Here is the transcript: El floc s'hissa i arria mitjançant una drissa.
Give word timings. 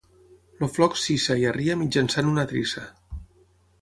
El 0.61 0.69
floc 0.77 0.95
s'hissa 1.01 1.37
i 1.43 1.47
arria 1.51 1.77
mitjançant 1.81 2.31
una 2.33 2.47
drissa. 2.53 2.87